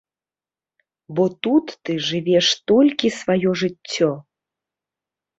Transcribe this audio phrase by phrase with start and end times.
[1.17, 4.09] Бо тут ты жывеш толькі сваё жыццё.